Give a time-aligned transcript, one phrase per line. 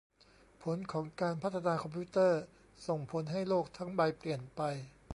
[0.63, 2.41] ผลของการพัฒนาคอมพิวเตอร์
[2.87, 4.61] ส่งผลให้โลกทั้งใบเปลี่ยนไป